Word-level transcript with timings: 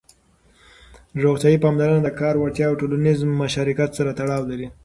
روغتيايي 1.23 1.61
پاملرنه 1.63 2.01
د 2.03 2.09
کار 2.19 2.35
وړتيا 2.37 2.65
او 2.69 2.75
ټولنيز 2.81 3.17
مشارکت 3.41 3.89
سره 3.97 4.09
تړاو 4.19 4.43
لري. 4.51 4.67